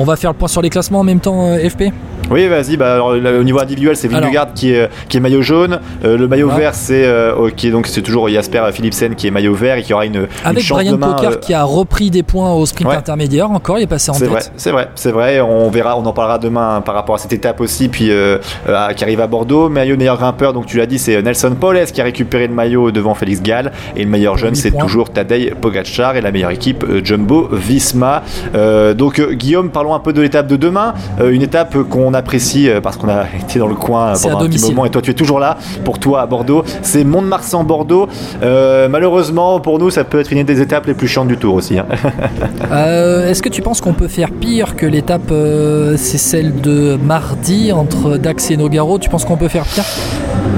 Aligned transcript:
On 0.00 0.04
va 0.04 0.16
faire 0.16 0.32
le 0.32 0.38
point 0.38 0.48
sur 0.48 0.62
les 0.62 0.70
classements 0.70 1.00
en 1.00 1.04
même 1.04 1.20
temps, 1.20 1.54
FP 1.58 1.92
oui, 2.30 2.46
vas-y. 2.46 2.76
Bah, 2.76 3.02
au 3.02 3.42
niveau 3.42 3.60
individuel, 3.60 3.96
c'est 3.96 4.08
Vingegaard 4.08 4.54
qui 4.54 4.72
est, 4.72 4.88
qui 5.08 5.16
est 5.16 5.20
maillot 5.20 5.42
jaune. 5.42 5.80
Euh, 6.04 6.16
le 6.16 6.28
maillot 6.28 6.48
vert, 6.48 6.74
c'est 6.74 7.04
euh, 7.04 7.50
donc 7.70 7.86
c'est 7.86 8.02
toujours 8.02 8.28
Jasper 8.28 8.62
Philipsen 8.72 9.14
qui 9.14 9.26
est 9.26 9.30
maillot 9.30 9.54
vert 9.54 9.76
et 9.76 9.82
qui 9.82 9.92
aura 9.92 10.06
une, 10.06 10.28
avec 10.44 10.62
chance 10.62 10.78
Brian 10.78 10.92
demain, 10.92 11.12
Poker 11.12 11.32
euh, 11.32 11.36
qui 11.36 11.54
a 11.54 11.64
repris 11.64 12.10
des 12.10 12.22
points 12.22 12.52
au 12.52 12.64
sprint 12.66 12.90
intermédiaire. 12.90 13.50
Encore, 13.50 13.78
il 13.78 13.82
est 13.82 13.86
passé 13.86 14.10
en 14.10 14.14
tête. 14.14 14.28
vrai, 14.28 14.40
c'est 14.56 14.70
vrai, 14.70 14.88
c'est 14.94 15.10
vrai. 15.10 15.40
On 15.40 15.70
verra, 15.70 15.98
on 15.98 16.04
en 16.06 16.12
parlera 16.12 16.38
demain 16.38 16.82
par 16.84 16.94
rapport 16.94 17.16
à 17.16 17.18
cette 17.18 17.32
étape 17.32 17.60
aussi, 17.60 17.88
puis 17.88 18.10
qui 18.10 19.04
arrive 19.04 19.20
à 19.20 19.26
Bordeaux. 19.26 19.68
Maillot 19.68 19.96
meilleur 19.96 20.18
grimpeur, 20.18 20.52
donc 20.52 20.66
tu 20.66 20.78
l'as 20.78 20.86
dit, 20.86 20.98
c'est 20.98 21.20
Nelson 21.22 21.56
Poles 21.58 21.86
qui 21.92 22.00
a 22.00 22.04
récupéré 22.04 22.46
le 22.46 22.54
maillot 22.54 22.90
devant 22.90 23.14
Félix 23.14 23.42
Gall 23.42 23.72
et 23.96 24.04
le 24.04 24.10
meilleur 24.10 24.36
jeune, 24.36 24.54
c'est 24.54 24.76
toujours 24.76 25.10
Tadej 25.10 25.54
Pogacar 25.54 26.16
et 26.16 26.20
la 26.20 26.30
meilleure 26.30 26.50
équipe 26.50 26.84
Jumbo 27.04 27.48
Visma. 27.52 28.22
donc 28.94 29.20
Guillaume, 29.20 29.70
parlons 29.70 29.94
un 29.94 30.00
peu 30.00 30.12
de 30.12 30.20
l'étape 30.20 30.46
de 30.46 30.56
demain, 30.56 30.94
une 31.22 31.42
étape 31.42 31.76
qu'on 31.88 32.14
apprécie 32.20 32.68
parce 32.82 32.96
qu'on 32.96 33.08
a 33.08 33.24
été 33.40 33.58
dans 33.58 33.66
le 33.66 33.74
coin 33.74 34.12
pendant 34.22 34.40
un 34.40 34.48
petit 34.48 34.62
moment 34.62 34.84
et 34.84 34.90
toi 34.90 35.02
tu 35.02 35.10
es 35.10 35.14
toujours 35.14 35.40
là 35.40 35.58
pour 35.84 35.98
toi 35.98 36.22
à 36.22 36.26
Bordeaux. 36.26 36.64
C'est 36.82 37.04
Mont-de-Marsan 37.04 37.64
Bordeaux. 37.64 38.08
Euh, 38.42 38.88
malheureusement 38.88 39.60
pour 39.60 39.78
nous 39.78 39.90
ça 39.90 40.04
peut 40.04 40.20
être 40.20 40.32
une 40.32 40.42
des 40.44 40.60
étapes 40.60 40.86
les 40.86 40.94
plus 40.94 41.08
chiantes 41.08 41.28
du 41.28 41.36
tour 41.36 41.54
aussi. 41.54 41.78
Hein. 41.78 41.86
euh, 42.72 43.28
Est-ce 43.28 43.42
que 43.42 43.48
tu 43.48 43.62
penses 43.62 43.80
qu'on 43.80 43.92
peut 43.92 44.08
faire 44.08 44.30
pire 44.30 44.76
que 44.76 44.86
l'étape 44.86 45.30
euh, 45.30 45.96
c'est 45.96 46.18
celle 46.18 46.60
de 46.60 46.96
mardi 47.02 47.72
entre 47.72 48.16
Dax 48.16 48.50
et 48.50 48.56
Nogaro? 48.56 48.98
Tu 48.98 49.08
penses 49.08 49.24
qu'on 49.24 49.36
peut 49.36 49.48
faire 49.48 49.64
pire? 49.64 49.84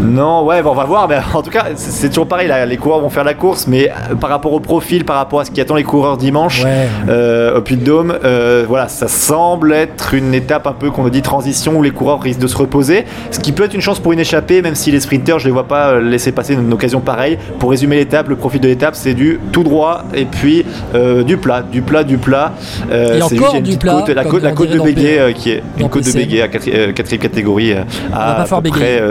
Non, 0.02 0.44
ouais, 0.44 0.62
bon, 0.62 0.70
on 0.70 0.74
va 0.74 0.84
voir. 0.84 1.08
Mais 1.08 1.18
en 1.34 1.42
tout 1.42 1.50
cas, 1.50 1.66
c'est 1.76 2.08
toujours 2.08 2.26
pareil. 2.26 2.48
Là, 2.48 2.66
les 2.66 2.76
coureurs 2.76 3.00
vont 3.00 3.10
faire 3.10 3.24
la 3.24 3.34
course, 3.34 3.66
mais 3.66 3.88
euh, 3.88 4.14
par 4.14 4.30
rapport 4.30 4.52
au 4.52 4.60
profil, 4.60 5.04
par 5.04 5.16
rapport 5.16 5.40
à 5.40 5.44
ce 5.44 5.50
qui 5.50 5.60
attend 5.60 5.74
les 5.74 5.84
coureurs 5.84 6.16
dimanche 6.16 6.64
ouais. 6.64 6.88
euh, 7.08 7.58
au 7.58 7.60
Puy 7.60 7.76
de 7.76 7.84
Dôme, 7.84 8.14
euh, 8.24 8.64
voilà, 8.68 8.88
ça 8.88 9.08
semble 9.08 9.72
être 9.72 10.14
une 10.14 10.34
étape 10.34 10.66
un 10.66 10.72
peu 10.72 10.90
qu'on 10.90 11.06
a 11.06 11.10
dit 11.10 11.22
transition 11.22 11.76
où 11.78 11.82
les 11.82 11.90
coureurs 11.90 12.20
risquent 12.20 12.40
de 12.40 12.46
se 12.46 12.56
reposer, 12.56 13.04
ce 13.30 13.38
qui 13.38 13.52
peut 13.52 13.64
être 13.64 13.74
une 13.74 13.80
chance 13.80 13.98
pour 13.98 14.12
une 14.12 14.20
échappée, 14.20 14.62
même 14.62 14.74
si 14.74 14.90
les 14.90 15.00
sprinters, 15.00 15.38
je 15.38 15.46
les 15.46 15.52
vois 15.52 15.68
pas 15.68 16.00
laisser 16.00 16.32
passer 16.32 16.54
une 16.54 16.72
occasion 16.72 17.00
pareille. 17.00 17.38
Pour 17.58 17.70
résumer 17.70 17.96
l'étape, 17.96 18.28
le 18.28 18.36
profil 18.36 18.60
de 18.60 18.68
l'étape, 18.68 18.94
c'est 18.94 19.14
du 19.14 19.40
tout 19.52 19.62
droit 19.62 20.04
et 20.14 20.24
puis 20.24 20.64
euh, 20.94 21.22
du 21.22 21.36
plat, 21.36 21.62
du 21.62 21.82
plat, 21.82 22.04
du 22.04 22.18
plat. 22.18 22.52
Et 22.90 23.22
encore 23.22 23.60
du 23.60 23.76
plat. 23.76 23.92
Côte, 23.92 24.08
la 24.08 24.24
côte, 24.24 24.42
la 24.42 24.52
côte 24.52 24.70
de 24.70 24.80
Béguet, 24.80 25.32
qui 25.34 25.50
est 25.50 25.62
une 25.78 25.88
côte 25.88 26.04
de 26.04 26.12
Béguet 26.12 26.42
à 26.42 26.48
quatrième, 26.48 26.92
quatrième 26.92 27.22
catégorie, 27.22 27.74
à, 28.12 28.42
à 28.42 28.44
peu 28.44 28.70
près 28.70 29.02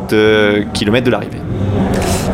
30 0.00 0.14
km 0.72 1.04
de 1.04 1.10
l'arrivée. 1.10 1.40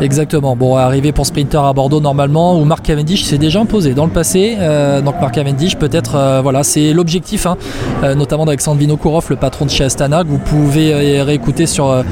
Exactement. 0.01 0.55
Bon, 0.55 0.77
arrivé 0.77 1.11
pour 1.11 1.27
sprinter 1.27 1.63
à 1.63 1.73
Bordeaux 1.73 1.99
normalement, 1.99 2.59
où 2.59 2.65
Marc 2.65 2.83
Cavendish 2.83 3.23
s'est 3.23 3.37
déjà 3.37 3.59
imposé 3.59 3.93
dans 3.93 4.05
le 4.05 4.11
passé. 4.11 4.55
Euh, 4.59 4.99
donc 5.01 5.21
Marc 5.21 5.35
Cavendish, 5.35 5.77
peut-être, 5.77 6.15
euh, 6.15 6.39
voilà, 6.41 6.63
c'est 6.63 6.91
l'objectif, 6.91 7.45
hein, 7.45 7.55
euh, 8.03 8.15
notamment 8.15 8.45
d'Alexandre 8.45 8.79
Vinokourov, 8.79 9.27
le 9.29 9.35
patron 9.35 9.65
de 9.65 9.69
chez 9.69 9.83
Astana, 9.83 10.23
que 10.23 10.29
vous 10.29 10.39
pouvez 10.39 11.21
réécouter 11.21 11.67
sur, 11.67 12.03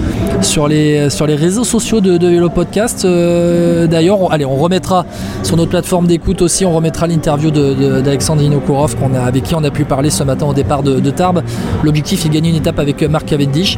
sur, 0.41 0.67
les, 0.67 1.09
sur 1.09 1.25
les 1.25 1.35
réseaux 1.35 1.63
sociaux 1.63 1.99
de, 1.99 2.17
de 2.17 2.27
Vélo 2.27 2.49
Podcast. 2.49 3.05
D'ailleurs, 3.05 4.31
allez, 4.31 4.45
on 4.45 4.55
remettra 4.55 5.05
sur 5.41 5.57
notre 5.57 5.71
plateforme 5.71 6.05
d'écoute 6.05 6.41
aussi, 6.41 6.65
on 6.65 6.71
remettra 6.71 7.07
l'interview 7.07 7.49
d'Alexandre 7.49 8.41
Vinokourov, 8.41 8.95
qu'on 8.97 9.15
a, 9.15 9.21
avec 9.21 9.43
qui 9.43 9.55
on 9.55 9.63
a 9.63 9.71
pu 9.71 9.85
parler 9.85 10.09
ce 10.09 10.23
matin 10.23 10.45
au 10.45 10.53
départ 10.53 10.83
de, 10.83 10.99
de 10.99 11.09
Tarbes. 11.09 11.41
L'objectif 11.83 12.25
est 12.25 12.29
de 12.29 12.33
gagner 12.33 12.49
une 12.49 12.57
étape 12.57 12.79
avec 12.79 13.01
Marc 13.03 13.25
Cavendish. 13.25 13.77